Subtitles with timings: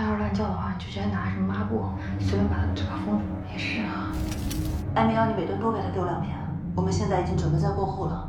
[0.00, 1.84] 他要是乱叫的话，你就直接拿什么抹布
[2.18, 3.24] 随便把他嘴巴封住。
[3.52, 4.08] 也是啊。
[4.94, 6.34] 艾米要你每顿多给他丢两片。
[6.74, 8.26] 我们现在已经准备在过户了。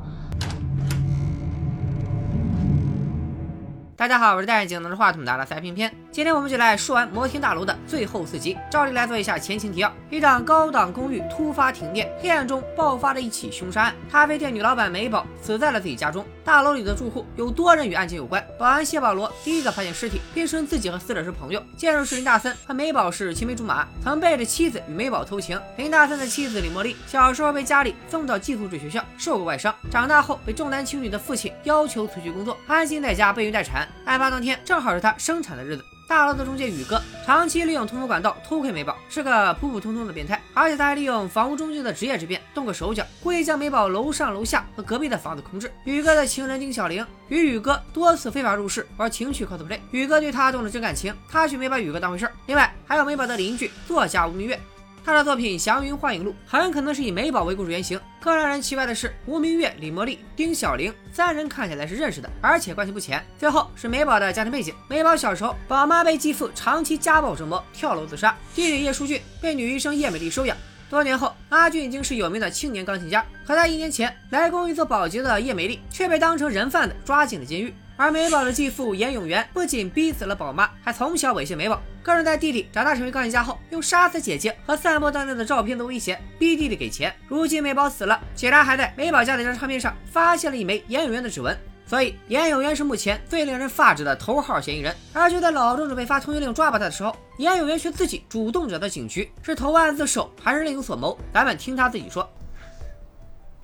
[4.02, 5.96] 大家好，我是戴眼镜拿着话筒的塞片片。
[6.12, 8.58] 今天我们就来说完摩天大楼的最后四集。
[8.68, 13.96] 照例来做一下前情提要：一幢高档公寓突发停电，黑暗中爆发了一起凶杀案。
[14.10, 16.26] 咖啡店女老板美宝死在了自己家中。
[16.44, 18.44] 大楼里的住户有多人与案件有关。
[18.58, 21.64] 保安谢保罗第一个发现尸体，并称自己和死者是朋友。
[21.78, 25.62] 建筑师林大森和美宝是青梅竹马，曾背着妻子与美宝偷情。
[25.78, 33.88] 林大森的妻子李茉莉小时候被家里送到寄宿制学校，受过外伤，长大后被重男轻女的父亲要求辞去工作，安心在家备孕待产。
[34.06, 35.84] 案发当天正好是她生产的日子。
[36.08, 45.72] 大楼的中介宇哥长期利用通风管道偷窥美宝，是个普普通通的变态，而且他还利用房屋中介的职业之便动个手脚，故意将美宝楼上楼下和隔壁的房子空置。
[45.86, 52.34] 宇哥的情人丁小玲与宇哥多次非法入室玩情趣 cosplay，宇哥对她动了真感情，他却没把宇哥当回事儿。
[52.46, 54.60] 另外还有美宝的邻居作家吴明月。
[55.06, 57.98] 他的作品《祥云幻影录》很可能是以美宝为故事原型。
[58.22, 63.26] 更让人奇怪的是，吴明月、李茉莉、丁小玲三人看起来是认识的，而且关系不浅。
[63.40, 70.56] 最后是美宝的家庭背景：美宝小时候，宝妈被继父长期家暴折磨，跳楼自杀；弟弟叶书俊被女医生叶美丽收养。
[70.88, 73.26] 多年后，阿俊已经是有名的青年钢琴家。
[73.48, 77.74] 可在一年前来公寓做保洁的叶美丽却被当成人贩子抓进了监狱。
[78.02, 87.14] 而美宝的继父严永元不仅逼死了宝妈，还从小猥亵美宝，更是在弟弟长大成为钢琴家后，用杀死姐姐和散播当年的照片的威胁逼弟弟给钱。
[87.28, 91.56] 如今美宝死了，警察还在美宝家的一张唱片上发现了一枚严永元的指纹。
[91.86, 94.96] 所以，严永元是目前最令人发指的头号嫌疑人。
[95.14, 101.16] 而就在老郑准备发通缉令抓捕他的时候，严永元却自己主动找到警局，是投案自首还是另有所谋？
[101.32, 102.28] 咱们听他自己说。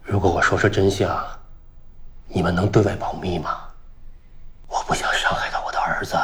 [0.04, 1.26] 如果我说是真相，
[2.28, 3.62] 你们能对外保密吗？
[4.68, 6.16] 我不想伤害到我的儿子。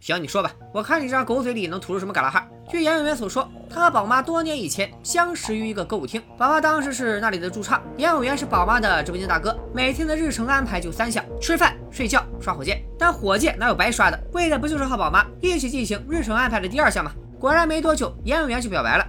[0.00, 2.46] 行，你说吧，我看你这张狗嘴里能吐出什么嘎啦哈。
[2.68, 9.58] 据严永元所说，他和宝妈多年以前相识于一个歌舞厅，宝妈当时是那里的驻唱，严永元是宝妈的直播间大哥。
[9.74, 12.84] 每天的日程安排就三项：吃饭、睡觉、刷火箭。
[12.98, 14.20] 但火箭哪有白刷的？
[14.32, 17.10] 为的不就是和宝妈一起进行日程安排的第二项吗？
[17.40, 19.06] 果然没多久，严永元就表白了：“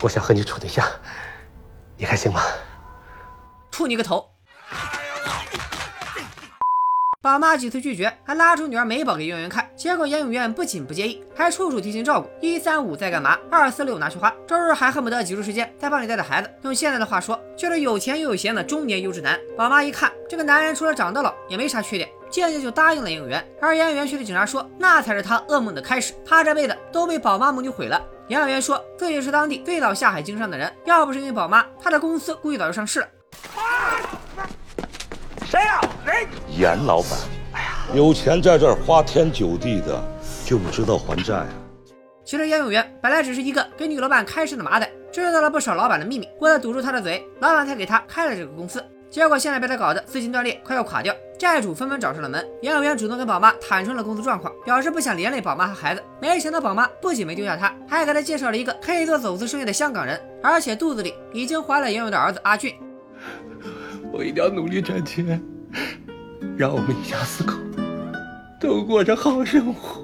[0.00, 0.86] 我想和你处对象，
[1.96, 2.40] 你还行吗？”
[3.70, 4.30] 处你个头！
[7.22, 12.28] 宝妈几次拒绝，还拉出女儿美宝给严永元看，结果严永元不仅不介意，还处处提前照顾。
[12.40, 13.38] 一三五在干嘛？
[13.48, 16.50] 二四六拿去花，周日还恨不得挤出时间在帮你带带孩子。
[16.62, 19.38] 用现在的话说，就是有钱又有闲的中年优质男。
[19.56, 23.46] 宝妈一看这个男人除了长得老，也没啥缺点，渐渐就答应了严永元。
[23.60, 28.04] 而严永元却对警察说，那才是他噩梦的开始，他这辈子都被宝妈母女毁了。
[28.26, 33.06] 严永元说自己是当地最早下海经商的人，要不是因为宝妈，他的公司估计早就上市了。
[35.52, 35.78] 谁呀？
[36.06, 36.26] 谁？
[36.48, 37.10] 严老板。
[37.52, 40.02] 哎呀，有钱在这儿花天酒地的，
[40.46, 41.48] 就不知道还债啊。
[42.24, 48.82] 其实严永元本来只是一个给女老板开市的麻袋，知道了不少老板的秘密，为了堵住他的嘴，老板才给他开了这个公司。
[49.10, 52.42] 结果现在被他搞得资金断裂，快要垮掉，债主纷纷找上了门。
[52.62, 56.02] 严永元主动跟宝妈坦诚了公司状况，表示不想连累宝妈和孩子。
[56.18, 62.74] 没想到宝妈不仅没丢下他，还给他介绍了一个可以做走私生意的香港人，而且肚子里已经怀了严永的儿子阿俊。
[64.12, 65.40] 我一定要努力赚钱。
[66.56, 67.56] 让我们一家四口
[68.60, 70.02] 都过着好生活。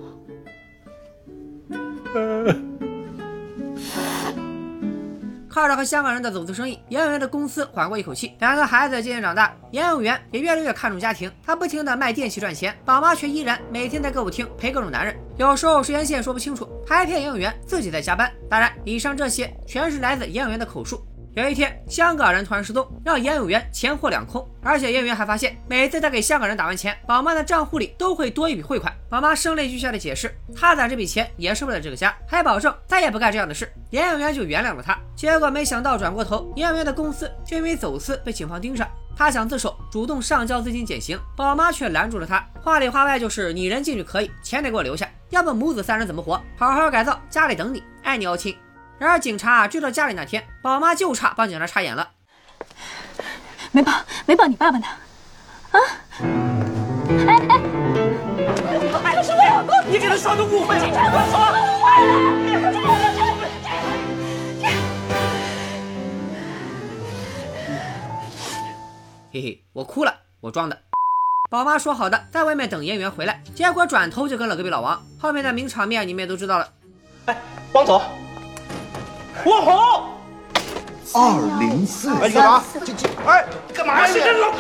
[5.49, 8.33] 靠着和香港人的走私生意，严永元的公司缓过一口气。
[8.39, 11.31] 两个孩子渐渐长大，严永元也越来越看重家庭。
[11.45, 15.15] 他不停的卖电器赚钱，宝妈却依然每天在歌舞厅陪各种男人。
[15.37, 18.33] 有时候时间线说不清楚，还骗严永元自己在加班。
[18.49, 21.03] 当然，以上这些全是来自严永元的口述。
[21.39, 24.45] 有一天，香港人突然失踪，让严永元钱货两空。
[24.61, 28.93] 而且严永元还发现，每次他给香港人打完钱，宝妈的账户里都会多一笔汇款。
[29.09, 33.73] 宝妈声泪俱下的解释，他攒这笔钱也是为了这个家，还保证再也不干这样的事。
[33.91, 34.99] 严永元就原谅了他。
[35.15, 38.89] 结果没想到，转过头，严永元的公司却因为走私被警方盯上。
[39.17, 46.43] 他想自首，主动上交资金减刑，宝妈却拦住了他，话里话外就是你人进去可以，钱得给我留下，要不母子三人怎么活？
[46.57, 48.57] 好好改造，家里等你，爱你哦，亲。
[48.99, 52.11] 然而，警察追到家里那天，宝妈就差帮警察插眼了。
[53.71, 53.93] 没抱，
[54.27, 54.87] 没抱，你爸爸呢？
[55.71, 55.79] 啊？
[57.29, 57.61] 哎哎！
[59.15, 59.73] 这是为什么？
[59.87, 60.79] 你给他说的误会。
[60.81, 61.39] 警察，快说！
[69.33, 70.77] 嘿嘿，我哭了，我装的。
[71.51, 75.01] 宝妈说好的，在外面等演员回来，结果转头就跟了隔壁老王。
[75.21, 76.73] 后面的名场面你们也都知道了。
[77.27, 77.37] 哎，
[77.73, 78.03] 王总。
[79.45, 79.75] 王红，
[81.15, 82.65] 二零四，哎，干嘛？
[82.85, 84.07] 这这，哎，干嘛呀？
[84.07, 84.53] 你这老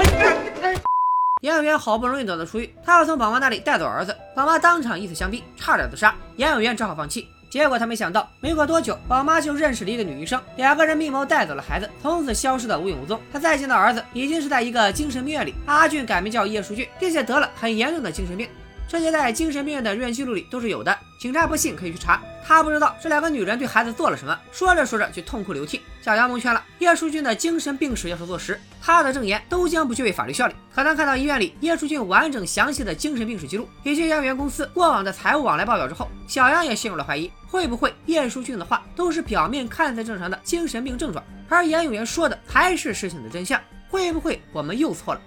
[1.40, 7.28] 严永元好不容易等到出狱，他要从宝妈那里带走儿子，宝妈当场以死相逼，差点自杀，严永元只好放弃。
[7.50, 13.18] 结果他没想到，没过多久，宝妈就认识了一个女医生，两个人密谋带走了孩子，从此消失的无影无踪。
[13.32, 15.54] 他再见到儿子，已经是在一个精神病院里。
[15.66, 18.48] 阿俊改名叫叶淑俊，并且得了很严重的精神病。
[18.88, 22.22] 这些在精神病院的入院记录里都是有的，警察不信可以去查。
[22.42, 25.82] 他不知道这两个女人对孩子做了什么，说着说着就痛哭流涕。
[26.00, 30.54] 小杨蒙圈了，叶淑俊的精神病史要是坐实，他的证言都将不具备法律效力。
[30.74, 43.60] 可当看到医院里叶淑俊完整详细的精神病史记录以及杨元公司过往的财务往来报表之后，小杨也陷入了怀疑：会不会叶淑俊的话都是表面看似正常的精神病症状，而严永元说的还是事情的真相？
[43.90, 45.20] 会不会我们又错了？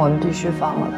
[0.00, 0.96] 我们必须放了他。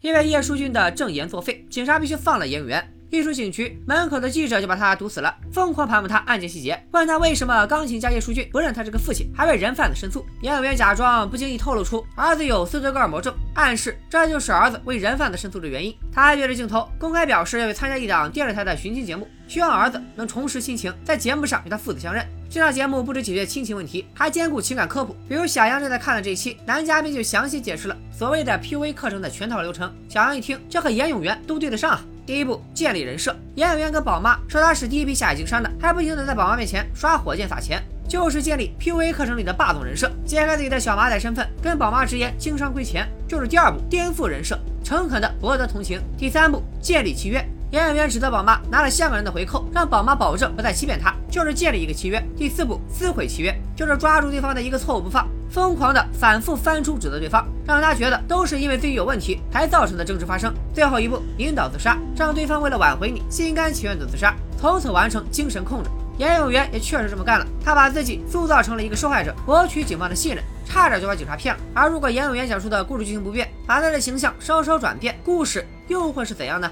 [0.00, 2.82] 因为叶淑俊的证言作废，警察必须放了严永元。
[3.10, 10.24] 一出警局，门口的记者就把他堵死了，疯狂盘问他案件细节，问他为什么钢琴家叶淑俊不认他这个父亲，还为人贩子申诉。
[10.40, 15.94] 严永元假装不经意透露出儿子有斯德哥尔摩症，暗示这就是儿子为人贩子申诉的原因。
[16.12, 22.24] 他还对着镜头公开表示要去参加一档电视台的寻亲节目，希望儿子能重拾亲情，在节目上与他父子相认。
[22.48, 25.16] 这档节目不止解决亲情问题，还兼顾情感科普。
[25.28, 29.94] 比如小杨正在看的这一期，男嘉宾就详细解释了所谓的 PUA 课程的全套流程。
[30.08, 32.04] 小杨一听，这和严永元都对得上啊。
[32.24, 33.34] 第一步，建立人设。
[33.54, 40.10] 严永元跟宝妈说他是第一批下野金山的，还不停的在宝妈面前刷火箭撒钱，就是建立 PUA 课程里的霸总人设。
[40.24, 46.00] 揭开自己的小马仔身份，跟宝妈直言经商亏钱，就是第二步，颠覆人设，诚恳的博得同情。
[46.16, 47.44] 第三步，建立契约。
[47.70, 52.22] 严永元指责宝妈拿了香港人的回扣，让宝妈保证不再欺骗他，就是建立一个契约。
[52.36, 60.52] 第四步，撕毁契约，就是抓住对方的一个错误不放，疯狂的反复翻出指责对方，让他觉得都是因为自己有问题才造成的争执发生。
[60.74, 65.88] 最后一步，引导自杀，让对方为了挽回你，心甘情愿的自杀，从此完成精神控制。
[66.18, 71.60] 严永元也确实这么干了，他把自己塑造成了一个受害者，博取警方的信任，差点就把警察骗了。
[71.74, 76.70] 而如果严永元讲述的故事剧情不变，把他的形象稍稍转变，故事又会是怎样呢？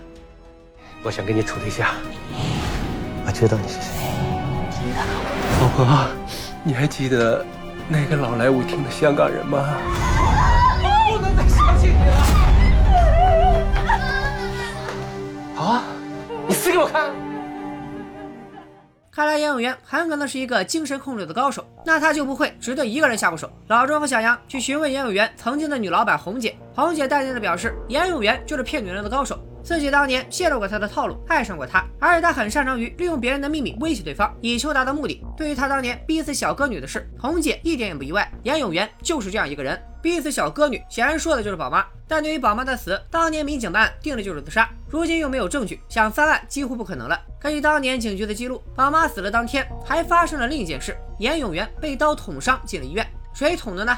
[1.03, 1.89] 我想跟你处对象。
[3.27, 3.91] 我知道你是谁。
[5.61, 6.07] 老婆，
[6.63, 7.45] 你还记得
[7.89, 9.75] 那个老来舞厅的香港人吗？
[11.09, 12.17] 不能再相信你了。
[15.55, 15.83] 好啊，
[16.47, 17.11] 你死给我看。
[19.12, 23.51] 看来严永元很可能是一个精神控制的高手，那他就不会只对一个人下过手。
[23.67, 29.37] 老庄和小杨去询问严永元曾经的女老板红姐，红姐淡定的表示，严永元就是骗女人的高手。
[29.62, 35.23] 自己当年泄露过他的套路，爱上过他，而且他很擅长于利用别人的秘密威胁对方，以求达到目的。
[35.37, 38.31] 对于他当年逼死小歌女的事，红姐一点也不意外。
[38.43, 41.85] 严永元就是这样一个人，逼死小歌女，显然说的就是宝妈。
[42.09, 47.21] 但对于宝妈的死，当年民警办案定的就是自杀，如今又没有证据，想翻案几乎不可能了。
[47.41, 53.97] 根据当年警局的记录，宝妈死了当天还发生了另一件事：严永元被刀捅伤进了医院，谁捅的呢？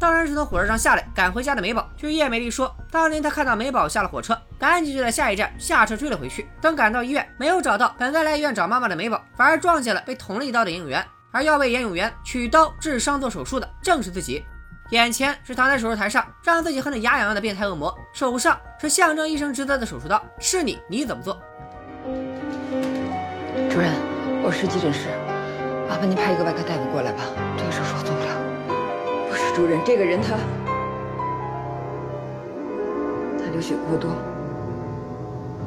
[0.00, 1.86] 当然是从火车上下来赶回家的美宝。
[1.94, 6.48] 据叶美丽说，当年她看到美宝下了火车，赶紧就在下一站下车追了回去。
[6.58, 11.06] 等赶到医院，没有找到本该来医院找妈妈的美宝，反而撞见了被捅了一刀的严永元。
[11.32, 14.42] 而要为严永元取刀治伤做手术的，正是自己。
[14.88, 20.20] 眼前是躺在手术台上让自己恨得牙痒痒的变态恶魔，手上是象征医生职责的手术刀。
[20.38, 21.38] 是你，你怎么做？
[23.70, 23.92] 主任，
[24.42, 25.08] 我是急诊室，
[25.88, 27.22] 麻烦您派一个外科大夫过来吧，
[27.58, 28.14] 这个手术我做
[29.54, 30.36] 主任，这个人他
[33.38, 34.10] 他流血过多，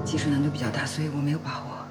[0.04, 1.84] 技术难度比较大，所以我没有把握。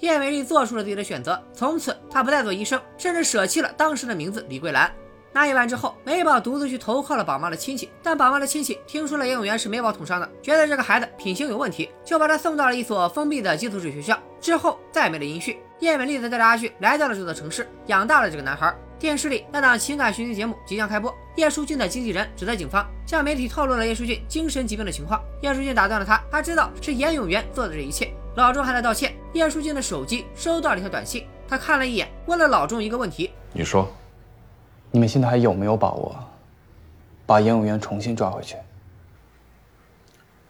[0.00, 4.92] 叶美丽做出了自己的选择，从此她不再做医生，甚至舍弃了当时的名字李桂兰。
[5.32, 14.16] 那一晚之后，美宝独自去投靠了宝妈的亲戚，但宝妈的亲戚听说了严永元是美宝捅伤的，觉得这个孩子品行有问题，就把他送到了一所封闭的寄宿制学校。
[14.40, 15.58] 之后再没了音讯。
[15.80, 18.74] 叶美丽则带着阿旭来到了这座城市，养大了这个男孩。
[18.98, 25.22] 电视里那档情感寻亲节目即将开播，叶淑俊的经纪人指责警方向媒体透露了叶淑俊精神疾病的情况。
[25.40, 28.12] 叶淑俊打断了他，他知道是严永元做的这一切。
[28.34, 29.14] 老钟还在道歉。
[29.34, 33.88] 叶淑俊的手机收到了一条短信，他看了一眼，问了老钟一个问题：你说，
[34.90, 36.16] 你们现在还有没有把握
[37.24, 38.56] 把严永元重新抓回去？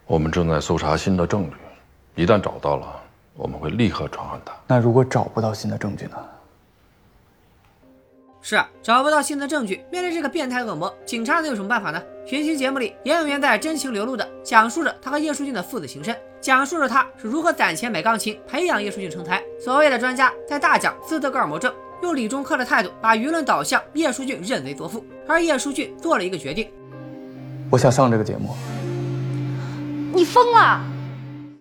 [0.07, 2.98] 我们正在搜查新的证据，一旦找到了，
[3.39, 4.53] 我们会立刻传唤他。
[4.67, 6.17] 那如果找不到新的证据呢？
[8.43, 12.03] 是啊，找不到新的证据，面对这个变态恶魔，警察能有什么办法呢？
[12.27, 19.43] 寻亲节目里，严永元在真情流露的讲述着他和叶淑俊的父子情深，讲述着他是如何攒钱买钢琴，培养叶淑俊成才。
[19.63, 26.71] 所谓的专家在大讲斯德哥尔摩症，用理中客的态度把舆论导向叶淑俊认贼作父，而叶淑俊做了一个决定，
[27.71, 28.55] 我想上这个节目，
[30.15, 30.81] 你疯了！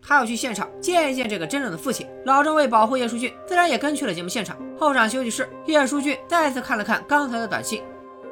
[0.08, 2.08] 他要去现场见一见这个真正的父亲。
[2.24, 4.58] 老郑为保护叶淑俊，自然也跟去了节目现场。
[4.80, 7.84] 候场休息室，叶淑俊再次看了看刚才的短信，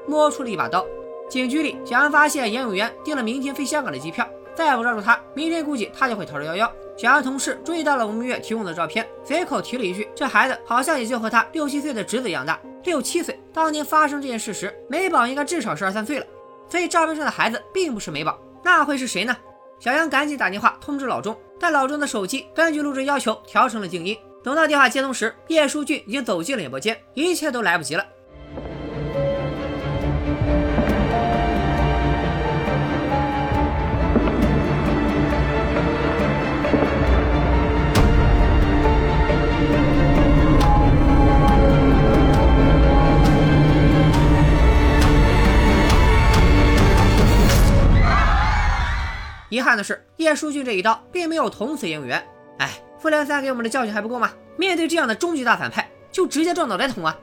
[0.07, 0.85] 摸出了一把刀。
[1.29, 6.71] 警局里，小杨发现严永元订了明天飞香港的机票，再不抓住他，明天估计他就会逃之夭夭。
[6.95, 16.25] 小杨同事注意到了吴明月提供的照片，随口提了一句：“这孩子好像也就和他六七岁的侄子一样大。”六七岁，当年发生这件事时，美宝应该至少是二三岁了。
[16.69, 19.35] 所以照片上的孩子并不是美宝，那会是谁呢？
[19.77, 24.17] 小杨赶紧打电话通知老钟，但老钟的手机根据录制要求调成了静音。
[24.43, 28.05] 等到电话接通时，叶书俊已经走进了演播间，一切都来不及了。
[49.49, 52.25] 遗憾的是，叶书俊这一刀并没有捅死严永元。
[52.59, 54.31] 哎，复联三给我们的教训还不够吗？
[54.57, 57.17] 面对这样的终极大反派，就直接撞脑袋捅啊！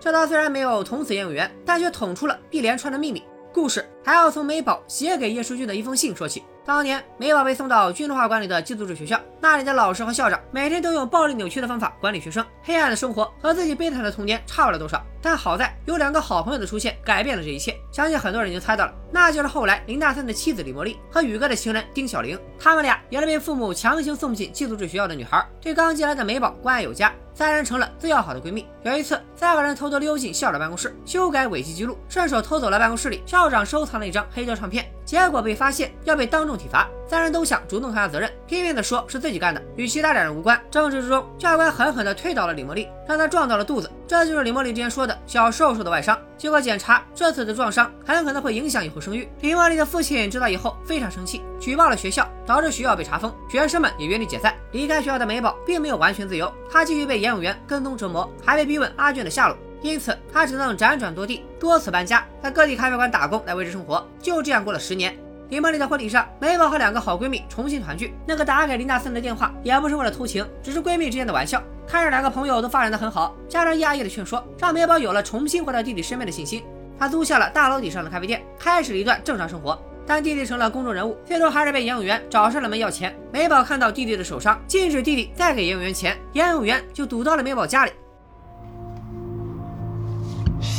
[0.00, 3.22] 这刀虽然没有捅死严永元，但却捅出了一连串的秘密。
[3.52, 6.42] 故事还要从美宝写给叶书俊的一封信说起。
[6.64, 15.02] 当年美宝被送到军事化管理的寄宿制学校，那里的老师和校长每天都用暴力扭曲的方法管理学生，黑暗的生活和自己悲惨的童年差不了多少。
[15.20, 17.76] 但好在有两个好朋友的出现，改变了这一切。
[17.90, 22.38] 相信很多人已经猜到了，那就是后来林大森的妻子李茉莉和宇哥的情人丁小玲。
[22.58, 28.66] 他们俩也是被父母强行送进寄宿制学校的女孩，对刚进来的美宝关爱有加，三人成了最要好的闺蜜。
[28.84, 36.88] 有一次，三个人偷偷溜进校长办公室，修改违纪记录，顺手偷走了办公室里校长收藏的一张黑胶唱片，结果被发现，要被当众体罚。
[37.06, 40.58] 三人都想主动扛下责任，拼命的说是自己干的，与其他两人无关。
[40.70, 43.92] 争执之中，教官狠狠地推倒了李茉莉，让她撞到了肚子。
[44.08, 46.18] 这就是李茉莉之前说的小时候受的外伤。
[46.38, 49.28] 经过检查，这次的撞伤很可能会影响以后生育。
[49.42, 54.54] 李茉莉的父亲知道以后非常生气，举报了学校，导致学校被查封，学生们也原地解散。
[54.70, 59.58] 离开学校的美宝并没有完全自由，她继续被严永元跟踪折磨，还被逼问阿俊的下落。
[59.82, 64.06] 因此，她只能辗转多地，多次搬家，在各地咖啡馆打工来维持生活。
[64.20, 65.14] 就这样过了十年。
[65.50, 68.14] 李茉莉的婚礼上，美宝和两个好闺蜜重新团聚。
[68.26, 71.62] 那个打给林大森的电话也不是为了偷情，只是闺蜜之间的玩笑。
[71.86, 76.64] 看着两个朋友都发展的很好，加上压抑的劝说，让美宝有了重新回到弟弟身边的信心。
[76.98, 79.78] 她租下了大楼底上的咖啡店，开始了一段正常生活。
[80.06, 83.14] 但弟弟成了公众人物，最终还是被严永元找上了门要钱。
[83.30, 87.92] 美宝看到弟弟的手伤，禁止弟弟再给严永元钱，严永元就堵到了美宝家里。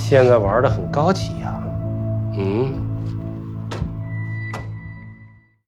[0.05, 1.63] 现在玩的很高级呀，
[2.37, 2.73] 嗯。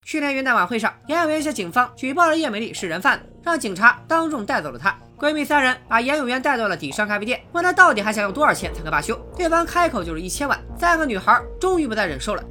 [0.03, 4.93] 去年元旦晚会上，严永元向警方举报了叶美丽是人贩子，让警察当众带走了她。
[5.17, 9.17] 闺蜜三人把严永元带到了底商咖啡店，问他到底还想要多少钱才肯罢休。
[9.37, 10.59] 对方开口就是一千万。
[10.77, 12.43] 三个女孩终于不再忍受了。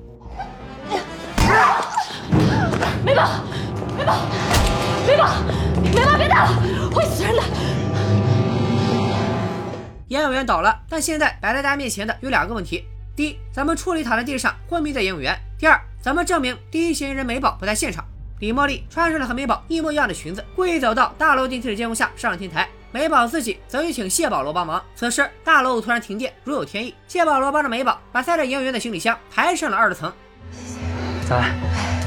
[3.05, 3.29] 美宝，
[3.95, 4.17] 美宝，
[5.07, 5.29] 美宝，
[5.95, 6.50] 美宝别打了，
[6.91, 7.43] 会死人的。
[10.08, 12.84] 严永元倒了，但现在摆在大家面前的有两个问题：
[13.16, 15.80] 第一，咱们处理躺在地上昏迷的严永元；第二。
[16.00, 18.04] 怎么证明第一嫌疑人美宝不在现场？
[18.38, 22.68] 李茉莉穿上了和美宝一模一样的裙子，故意走到大楼电梯的监控下上了天台。
[22.92, 24.84] 美宝自己则去请谢保罗帮忙。
[24.94, 30.12] 此时大楼突然停电，如有天意，谢保罗帮着美宝把塞着营员的行李箱抬上了二十层。
[30.52, 32.03] 谢谢，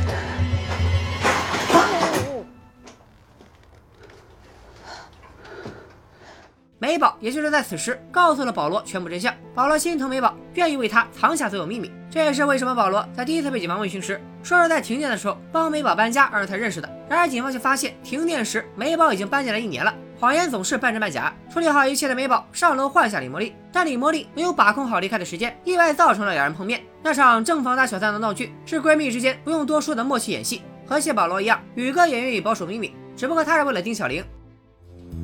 [6.80, 9.34] 美宝也就是在此时告诉了保罗全部真相。
[9.56, 11.92] 保罗心疼美宝，愿意为她藏下所有秘密。
[12.10, 16.88] 这也是为什么保罗在第一次被警方问询时，说是在停电的时候帮美宝搬家而让他认识的。
[17.10, 19.92] 然而警方却发现，停电时美宝已经搬进来一年了。
[20.20, 21.34] 谎言总是半真半假。
[21.52, 26.84] 处理好一切的美宝上楼换下李茉莉，但李茉莉没有把控好离开的时间，意外造成了两人碰面。
[27.02, 30.62] 那场正房大小三的闹剧，是闺蜜之间不用多说的默契演戏。
[30.86, 34.24] 和谢保罗一样，宇哥也愿意保守秘密，只不过他是为了丁小玲。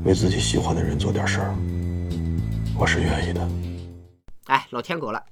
[0.05, 1.55] 为自己喜欢的人做点事儿，
[2.77, 3.41] 我是愿意的。
[4.47, 5.23] 哎，老天狗了！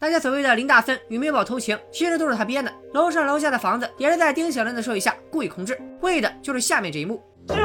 [0.00, 2.70] 大家所谓的林大森与美宝偷情，其实都是他编的。
[2.92, 7.22] 楼上楼下的房子也是在丁小玲的授意下故意空置，为的就是下面这一幕。
[7.48, 7.64] 救命！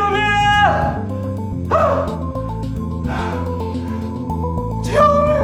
[4.84, 5.36] 救命！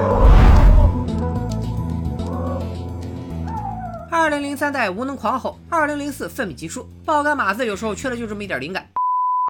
[4.09, 8.87] 二零零三代无能狂吼，二零零四奋笔疾书，爆肝码字有时候缺的就这么一点灵感。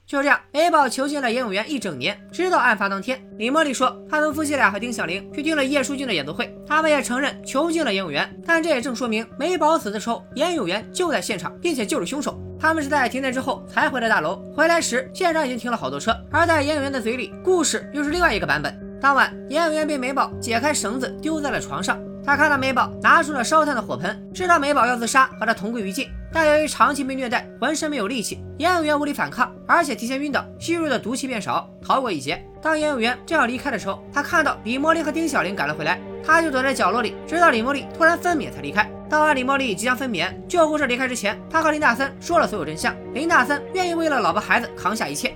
[0.08, 3.20] 就这样，美宝囚禁了严永元一整年，直到案发当天。
[3.40, 8.32] 李茉莉说，他们夫妻俩和丁小玲去听了叶书俊的演奏会，他们也承认囚禁了严永元。
[8.46, 12.40] 但这也正说明，美宝死的时候，严永元就在现场，并且就是凶手。
[12.60, 16.16] 他们是在停电之后才回了大楼，回来时现场已经停了好多车。
[16.32, 18.80] 而在严永元的嘴里，故事又是另外一个版本。
[19.02, 22.00] 当晚，严永元被美宝解开绳子，丢在了床上。
[22.24, 26.08] 他看到美宝拿出了烧炭的火盆，知道美宝要自杀，和他同归于尽。
[26.36, 32.46] 但由于长期被虐待，浑身没有力气，严永元无力反抗，而且提前晕倒，吸入的毒气变少，逃过一劫。
[32.62, 38.86] 当严永元正要离开的时候，他看到李茉莉和丁小玲赶了回来，他就躲在角落里，直到李茉莉突然分娩才离开。
[39.10, 42.94] 当晚李茉莉即将分娩，救护车离开之前，他和林大森说了所有真相。
[43.13, 45.34] 林大森愿意为了老婆孩子扛下一切。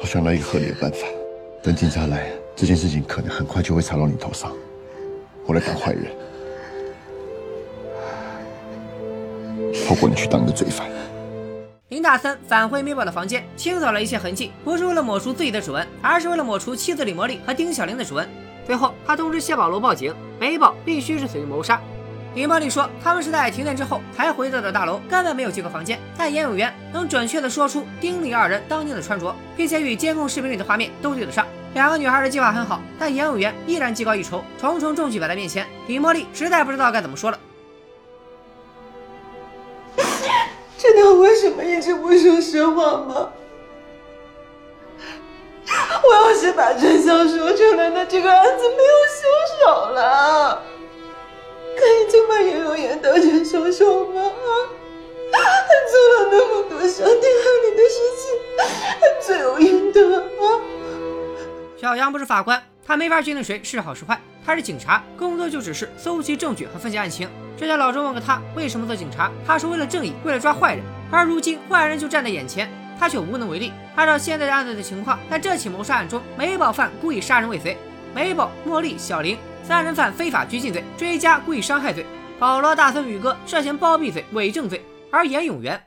[0.00, 1.06] 我想到一个合理的办法，
[1.62, 4.50] 等警察来，这件事情可能很快就会查到你头上。
[5.46, 6.10] 我来当坏人。
[9.92, 10.88] 透过你去当个罪犯。
[11.90, 18.26] 林大森返回美宝的房间，清扫了一切痕迹，不是为了抹除自己的指纹，而是为了抹除妻子李茉莉和丁小玲的指纹。
[18.66, 21.78] 最后，他通知谢宝楼报警，美宝必须是死于谋杀。
[22.34, 25.98] 李茉莉说，他们是在停电之后才回到的大楼，根本没有进过房间。
[26.16, 31.46] 但严永元能准确地说出丁李二人当年的穿着，并且与监控视频里的画面都对得上。
[31.74, 37.38] 两个女孩的计划很好，但严永元依然技高一筹，重重重举摆在面前，李茉莉实在不知道该怎么说了。
[41.02, 43.32] 知道为什么一直不说实话吗？
[46.04, 49.28] 我要是把真相说出来，那这个案子没有凶
[49.64, 50.62] 手了。
[51.76, 54.30] 可以就把严永元当成凶手吗？
[55.32, 55.38] 他
[55.90, 58.24] 做了那么多伤天害理的事情，
[59.00, 60.24] 他罪有应得啊！
[61.80, 64.20] 小杨不是法官，他没法决定谁是好是坏。
[64.44, 67.28] 他是警察，工作就只是搜集证据和分析案情。
[67.56, 70.82] 之前老周问过他为什么做警察，他说为了正义，为了抓坏人。
[71.10, 72.68] 而如今坏人就站在眼前，
[72.98, 73.72] 他却无能为力。
[73.94, 77.76] 按照现在的案子的情况，在这起谋杀案中，美宝犯故意杀人未遂，
[78.14, 82.04] 美宝、茉莉、小玲三人犯非法拘禁罪、追加故意伤害罪，
[82.38, 85.80] 保罗、大森、宇哥涉嫌包庇罪、伪证罪，而严永元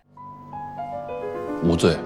[1.64, 1.98] 无罪。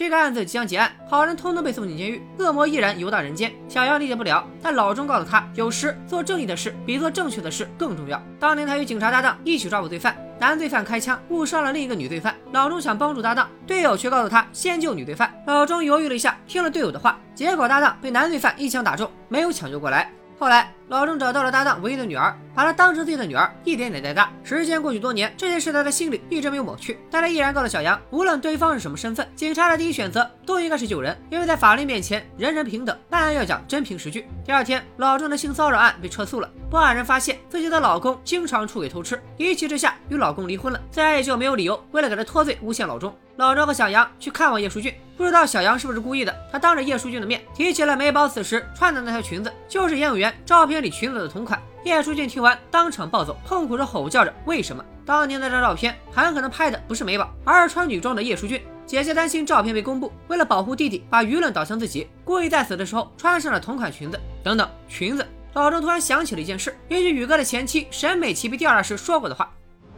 [0.00, 3.52] 这个案子即将结案，好人通通被送进监狱，恶魔依然游荡人间。
[3.68, 8.18] 小杨理解不了，但老钟告诉他，有时做正义的事比做正确的事更重要。
[8.38, 15.30] 当年他与警察搭档一起抓捕罪犯，男罪犯开枪误伤了另一个女罪犯，老钟想帮助搭档，队友却告诉他先救女罪犯。
[15.46, 20.10] 老钟犹豫了一下，听了队友的话，结果搭档被男罪犯一枪打中，没有抢救过来。
[20.40, 24.32] 后来，老郑找到了搭档唯一的女儿，把她当成自己的女儿，一点点带大。
[24.42, 26.98] 时间过去多年，这件事在他心里一直没有抹去。
[27.10, 34.26] 但他依然告诉小杨，无论对方是什么身份，警察的第一选择都应该是救人，因为在法律面前，人人平等，办案要讲真凭实据。
[34.42, 36.50] 第二天，老郑的性骚扰案被撤诉了。
[36.70, 43.14] 报案人发现自己的老公经常出轨偷吃，一气之下与老公离婚了，自然也就没有理由为了给他脱罪诬陷老钟。
[43.40, 46.36] 老周和小杨去看望叶淑俊，不知道小杨是不是故意的。
[46.52, 51.58] 他当着叶淑俊的面提起了美宝此时穿的那条裙子，就是严永元照片里裙子的同款。
[51.82, 64.20] 叶淑俊听完当场暴走，痛苦着吼叫着：“为什么当年那张照片很可能拍的不是美宝，而是穿女装的叶淑俊？”姐姐担心照片被公布，为了保护弟弟，把舆论导向自己，故意在死的时候穿上了同款裙子。
[64.44, 65.26] 等等，裙子。
[65.54, 69.50] 老周突然想起了一件事，也许宇哥的前妻沈美琪被调查时说过的话：“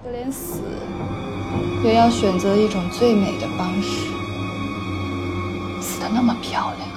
[0.05, 0.61] 就连死。”
[1.85, 4.07] 也要选择一种最美的方式，
[5.81, 6.89] 死的那么漂亮。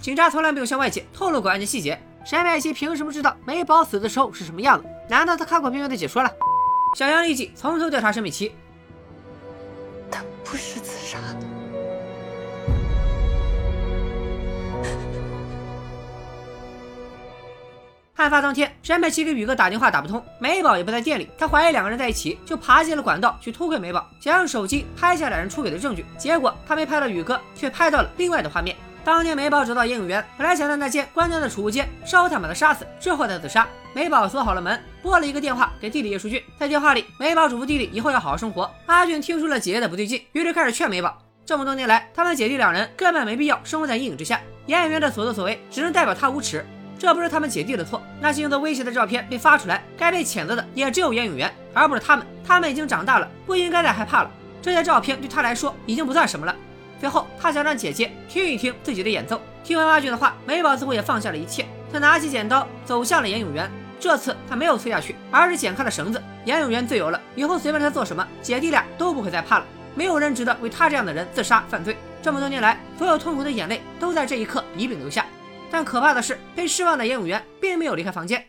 [0.00, 4.84] 警察从来没有向外界透露过案件细节，沈美琪凭什么知道美宝死的时候是什么样子？
[5.08, 6.30] 难道他看过片片的解说了？
[6.98, 8.52] 小杨立即从头调查沈美琪，
[10.10, 11.51] 她不是自杀的。
[18.16, 21.28] 案发当天，沈美琪给宇哥打电话打不通，美宝也不在店里。
[21.38, 26.04] 她怀疑两个人在一起，就爬进了管道去偷窥美宝，想用手机拍下两人出轨的证据。
[26.18, 28.76] 结果她没拍到宇哥，却拍到了另外的画面。
[29.02, 33.66] 当年美宝找到严永元，本来想在那间关掉的储物间烧炭把他杀死，之后再自杀。
[33.94, 36.40] 美宝锁好了门，拨了一个电话给弟弟叶书俊。
[36.56, 38.70] 在电话里，美宝嘱咐弟弟以后要好好生活。
[38.86, 41.18] 阿俊听出了姐姐的不对劲，于是开始劝美宝。
[41.44, 44.40] 这么多年来，他们姐弟两人根本没必要生活在阴影之下。
[44.66, 46.64] 严永元的所作所为，只能代表他无耻。
[47.02, 52.24] 这不是他们姐弟的错，那些用作威胁的照片被发出来，该被谴责的也只有严永元，而不是他们。
[52.46, 54.30] 他们已经长大了，不应该再害怕了。
[54.62, 56.54] 这些照片对他来说已经不算什么了。
[57.00, 59.42] 最后，他想让姐姐听一听自己的演奏。
[59.64, 61.66] 听完阿俊的话，美宝似乎也放下了一切。
[61.92, 63.68] 他拿起剪刀，走向了严永元。
[63.98, 66.22] 这次他没有催下去，而是剪开了绳子。
[66.44, 69.64] 严永元自由了，以后随便他做什么，姐弟俩都不会再怕了。
[69.96, 71.96] 没有人值得为他这样的人自杀犯罪。
[72.22, 75.26] 这么多年来，所有痛苦的眼泪都在这一刻一并流下。
[75.72, 78.46] 但可怕的是，被失望的严永元并没有离开房间。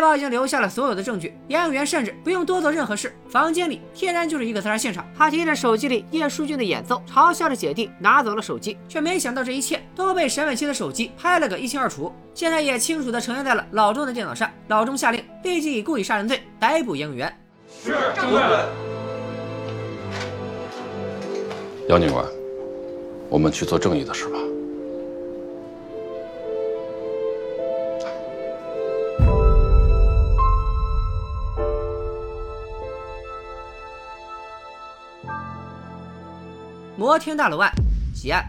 [0.00, 5.06] 美宝已经留下了所有的证据，严永元甚至不用多做任何事，房间里天然就是一个自杀现场。
[5.14, 14.50] 他听着手机里叶淑俊的演奏，嘲笑着姐弟拿走了手机，却没想到这一切都被沈伟琪的手机拍了个一清二楚，现在也清楚地呈现在了老钟的电脑上。
[14.68, 17.30] 老钟下令立即以故意杀人罪逮捕严永元。
[17.84, 18.40] 是政委。
[21.90, 22.24] 杨警官，
[23.28, 24.38] 我们去做正义的事吧。
[37.10, 37.72] 摩天大楼案
[38.14, 38.44] 结案。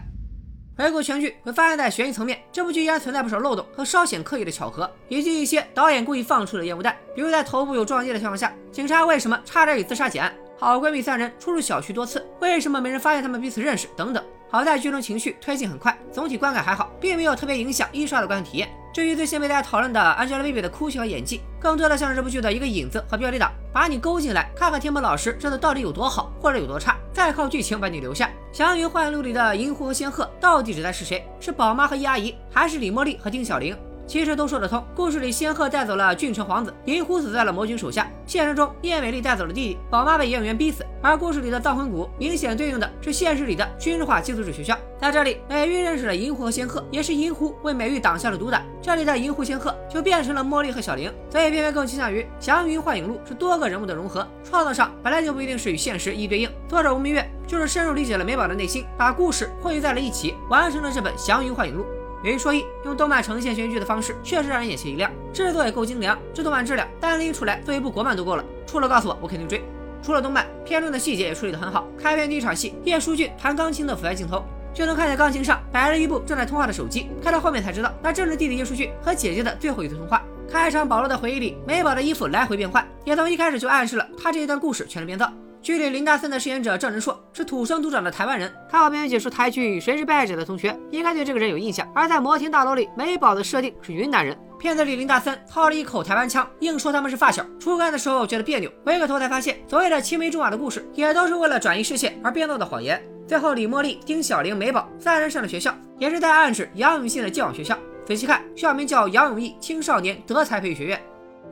[0.78, 6.96] 回顾全剧，会发现，在悬疑层面，这部剧依然存在不少漏洞和稍显刻意的巧合，以及一些导演故意放出的烟雾弹。
[7.12, 10.32] 比如在头部有撞击的情况下，警察为什么差点以自杀结案？
[10.60, 13.88] 好闺蜜三人出入小区多次，为什么没人发现他们彼此认识？
[13.96, 14.24] 等等。
[14.48, 18.70] 好在剧中情绪推进很快，总体观感还好，并没有特别影响一刷的观看体验。
[18.92, 28.26] 至于最先被大家讨论的 Angelababy 的哭戏和演技，更多的像是这部剧的一个引子和标题党，把你勾进来，看看天幕老师真的到底有多好，或者有多差，再靠剧情把你留下。
[28.52, 31.26] 《祥云幻影录》里的银狐和仙鹤到底指的是谁？
[31.40, 33.74] 是宝妈和一阿姨，还是李茉莉和丁小玲？
[34.06, 34.84] 其实都说得通。
[34.94, 38.10] 故事里，仙鹤带走了郡城皇子，银狐死在了魔君手下。
[38.26, 40.84] 现实中，叶美丽带走了弟弟，宝妈被叶永元逼死。
[41.00, 44.76] 而故事里的葬魂谷，明显对应的是现实里的军事化寄宿制学校。
[45.00, 48.62] 在这里，美玉认识了银狐和仙鹤，也是银狐为美玉挡下了毒打。
[48.80, 51.12] 这里的银狐、仙鹤就变成了茉莉和小玲。
[51.30, 56.48] 所以，偏偏更倾向于《祥云幻影录》是多个人物的融合，创作上本来就不一定是与现实一对应。
[56.68, 61.82] 作者吴明月就是深入理解了美宝的内心，把故事汇聚在了一起，完成了这本《祥云幻影录》。
[62.22, 66.16] 有一说一，用动漫呈现悬疑剧的方式，确实让人眼前一亮，制作也够精良。
[66.32, 68.44] 这动漫质量单拎出来做一部国漫都够了。
[68.64, 69.60] 出了告诉我，我肯定追。
[70.00, 71.84] 除了动漫，片中的细节也处理得很好。
[71.98, 77.08] 开篇第一场戏，叶书俊弹钢琴的俯拍镜头，就能看见钢琴上摆着一部正在通话的手机。
[77.20, 80.22] 看到后面才知道，那正是弟弟叶书俊和姐姐的最后一次通话。
[80.48, 85.32] 开场保罗的回忆里，美宝的衣服来回变换，也从一开始就暗示了他这一段故事全是编造。
[85.62, 88.52] 剧里林大森的饰演者郑仁硕是土生土长的台湾人。
[88.68, 91.88] 看好片尾解说台剧《谁是被害者》的同学，应该对这个人有印象。
[91.94, 94.36] 而在摩天大楼里，美宝的设定是云南人。
[94.58, 97.46] 片子里林大森操了一口台湾腔，硬说他们是发小。
[97.60, 103.00] 初看的时候觉得别扭，回过头才发现，所谓的青梅竹马的故事，也都是为了转移视线而编造的谎言。
[103.28, 107.78] 最后，李茉莉、丁小玲、美宝三人上了学校，也是在暗指杨永信的寄往学校。
[108.04, 111.00] 仔细看，校名叫杨永义青少年德才培育学院。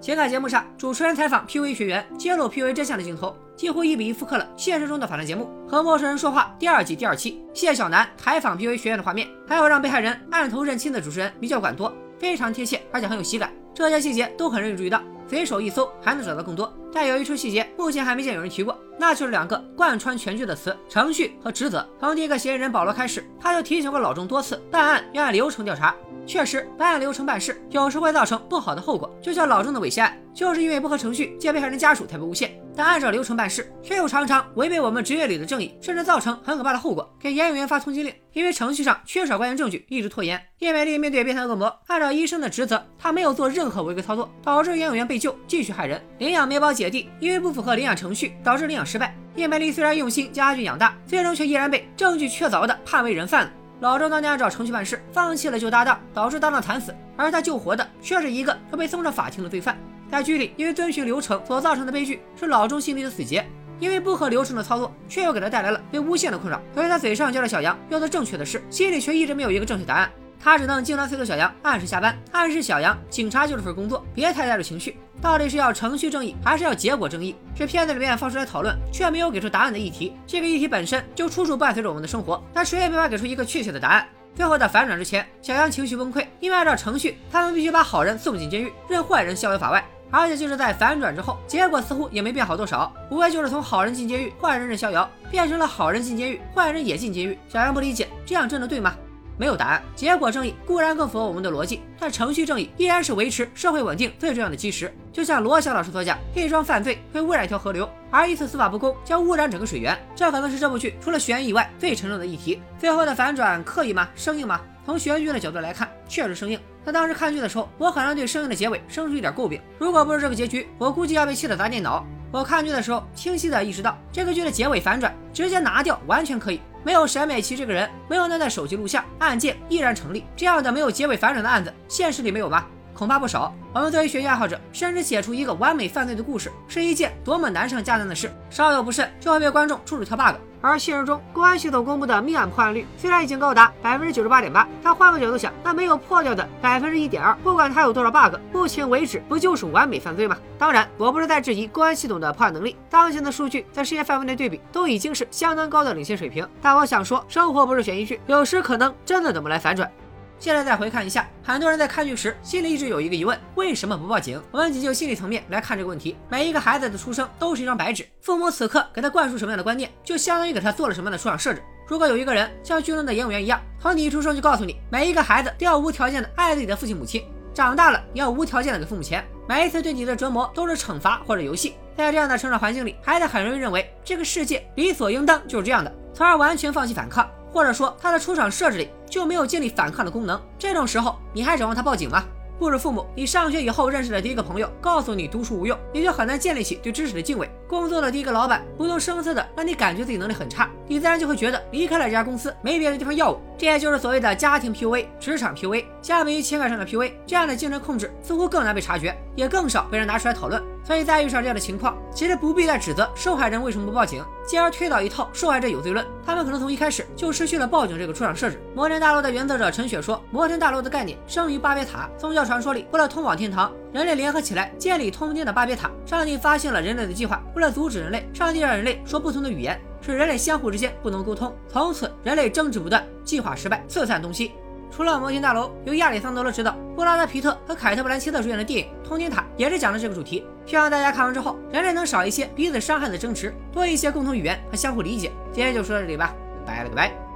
[0.01, 13.53] 情感节目上，主持人采访 PUA 学员，揭露 PUA 真相的镜头，几乎一比一复刻了现实中的访谈节目《和陌生人说话》第二季第二期谢小楠采访 P U 学院的画面，还有让被害人按头认亲的主持人比较管多，非常贴切，而且很有喜感。
[13.75, 16.73] 这些细节都很容易注意到，随手一搜还能找到更多。
[16.91, 21.87] 但有一处细节，目前还没见有人提过，那就是两个贯穿全剧的词：程序和职责。
[22.01, 25.95] 从第一个嫌疑人保罗开始，他就提醒过老钟多次，办案要按流程调查。
[26.31, 29.13] 确实，不按流程办事，有时会造成不好的后果。
[29.21, 32.57] 就像老钟的猥亵案，就是因为不合程序，借被害人家属才被诬陷。
[32.77, 37.13] 但按照流程办事，却又常常违背我们职业里的正义，甚至造成很可怕的后果。
[37.19, 40.41] 给严永元发通缉令，因为程序上缺少关键证据，一直拖延。
[40.61, 46.01] 叶美丽面对变态恶魔，按照医生的职责，她没有做任何违规操作，导致严永元被救，继续害人。
[46.19, 49.13] 领养美宝姐弟，因为不符合领养程序，导致领养失败。
[49.35, 53.53] 叶美丽虽然用心将阿俊养大，最终却依然被证据确凿的判为人贩子。
[53.81, 59.79] 老周当年按照程序办事，放弃了救搭档，导致搭档惨死，而他救活的却是一个要被送上法庭的罪犯。
[60.11, 63.45] 在剧里，因为遵循流程所造成的悲剧，是老周心里的死结。
[63.79, 66.61] 因为不合流程的操作，却又给他带来了被诬陷的困扰。
[66.75, 70.11] 所以他嘴上叫着小杨要做正确的事，心里却一直没有一个正确答案。
[70.43, 74.97] 他只能经常催促小杨按时下班，暗示小杨警察就是份工作，别太带着情绪。
[75.21, 77.37] 到底是要程序正义，还是要结果正义？
[77.55, 80.17] 是片子里面放出来讨论，却没有给出答案的议题。
[80.27, 84.07] 这个议题本身就处处伴随着我们的生活，但谁也没法给出一个确切的答案。
[84.35, 89.85] 最后在反转之前，小杨情绪崩溃，因为按照程序，他们必须把好人送进监狱，任坏人逍遥法外。
[90.11, 97.39] 而且就是在反转之后，结果似乎也没变好多少，无非就是从好人进监狱，坏人任逍遥，变成了好人进监狱，坏人也进监狱。
[97.49, 98.97] 小杨不理解，这样真的对吗？
[99.41, 99.83] 没有答案。
[99.97, 104.95] 结果正义固然更符合我们的逻辑，但程序正义依然是维持社会稳定最重要的基石。
[105.11, 109.99] 就像罗翔老师所讲，一桩犯罪会污染一条河流，而一次司法不公将污染整个水源。
[110.15, 112.61] 这可能是这部剧除了悬疑以外最沉重的议题。
[112.79, 114.07] 最后的反转刻意吗？
[114.15, 114.61] 生硬吗？
[114.85, 116.61] 从悬疑剧的角度来看，确实生硬。
[116.85, 119.61] 在当时看剧的时候，我很难对生硬的结尾生出一点诟病。
[119.79, 122.05] 如果不是这个结局，我估计要被气得砸电脑。
[122.33, 126.61] 我看剧的时候，清晰的意识到这个剧的结尾反转直接拿掉完全可以。
[126.85, 130.25] 没有沈美琪这个人，没有那段手机录像，案件依然成立。
[130.37, 132.67] 这样的没有结尾反转的案子，现实里没有吗？
[133.01, 133.51] 恐怕不少。
[133.73, 140.37] 我们作为悬疑爱好者，甚至写出一个完美犯罪的故事，是一件多么难上加难的事，稍有不慎就会被观众处处挑 bug。
[140.61, 150.37] 而现实中，公安系统公布的命案破案率虽然已经高达百分之九十八点八，但换个角度想，那没有破掉的百分之一点二，不管它有多少 bug，目前为止不就是完美犯罪吗？
[150.59, 156.47] 当然，我不是在质疑公安系统的破案能力，当前的数据在世界范围内对比都已经是相当高的领先水平。
[156.61, 159.91] 但我想说，生活不是悬疑剧，有时可能真的等不来反转。
[160.41, 164.43] 现在再回看一下，很多人在看剧时心里一直有一个疑问：为什么不报警？
[164.51, 166.17] 我们仅就心理层面来看这个问题。
[166.31, 171.63] 每一个孩子的出生都是一张白纸，父母此刻给他灌输什么样的观念，就相当于给他做了什么样的出场设置。
[171.87, 177.23] 如果有一个人像剧中的演员一样，从你一出生就告诉你，每一个孩子都要无条件的爱自己的父亲母亲，
[177.53, 181.75] 长大了你要无条件的给父母钱，每一次对你的折磨都是惩罚或者游戏。
[181.95, 187.29] 在这样的成长环境里，孩子很容易认为这个世界理所应当就是这样的，从而完全放弃反抗。
[187.53, 192.25] 或者说他的出厂设置里就没有建立反抗的功能，这种时候你还指望他报警吗？
[192.59, 197.51] 不如父母，你上学以后认识的第一个朋友告诉你读书无用，你就很难建立起对知识的敬畏。
[197.67, 203.41] 工作的第一个老板不动声色的让你感觉自己能力很差，你自然就会觉得离开了这家公司没别的地方要我。
[203.57, 205.87] 这也就是所谓的家庭 PUA、职场 PUA。
[206.03, 210.63] 相比于情感上的 PUA，这样的精神控制似乎更难被察觉，也更少被人拿出来讨论。
[210.83, 216.05] 所以在遇上这样的情况，其实不必再指责受害人为什么不报警，进而推导一套受害者有罪论。
[216.27, 218.61] 他们可能从一开始就失去了报警这个出场设置。
[218.75, 225.91] 摩天大楼的原作者陈雪说，摩天大楼的概念生于巴别塔，宗教传说里为了通往天堂，人类联合起来建立通天的巴别塔。
[226.05, 231.55] 上帝发现了人类的计划，为了阻止人类，上帝让人类说不同的语言，使人类相互之间不能沟通。
[231.69, 234.53] 从此人类争执不断，计划失败，四散东西。
[234.91, 240.45] 除了摩天大楼，由亚里桑德罗执导、布拉德皮特和凯特布兰切特主演的电影《通天塔》也是讲的这个主题。
[240.67, 245.31] 希望大家看完之后，人类能少一些彼此伤害的争执，多一些共同语言和相互理解。
[245.53, 246.35] 今天就说到这里吧，
[246.67, 247.30] 拜了个拜。